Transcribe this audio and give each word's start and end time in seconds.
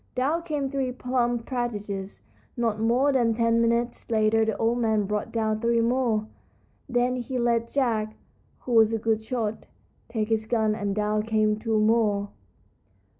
Down 0.15 0.41
came 0.41 0.67
three 0.67 0.91
plump 0.91 1.45
partridges. 1.45 2.23
Not 2.57 2.79
more 2.79 3.11
than 3.11 3.35
ten 3.35 3.61
minutes 3.61 4.09
later 4.09 4.43
the 4.43 4.57
old 4.57 4.79
man 4.79 5.03
brought 5.05 5.31
down 5.31 5.61
three 5.61 5.79
more. 5.79 6.25
Then 6.89 7.17
he 7.17 7.37
let 7.37 7.71
Jack, 7.71 8.15
who 8.61 8.71
was 8.71 8.93
a 8.93 8.97
good 8.97 9.21
shot, 9.23 9.67
take 10.07 10.29
his 10.29 10.47
gun, 10.47 10.73
and 10.73 10.95
down 10.95 11.21
came 11.21 11.55
two 11.55 11.77
more. 11.79 12.29